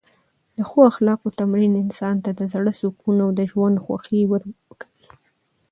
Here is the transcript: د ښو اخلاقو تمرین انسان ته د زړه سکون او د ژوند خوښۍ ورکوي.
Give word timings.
د 0.55 0.57
ښو 0.69 0.79
اخلاقو 0.91 1.35
تمرین 1.39 1.73
انسان 1.83 2.15
ته 2.23 2.31
د 2.39 2.41
زړه 2.53 2.71
سکون 2.79 3.17
او 3.25 3.29
د 3.39 3.41
ژوند 3.51 3.77
خوښۍ 3.83 4.21
ورکوي. 4.31 5.07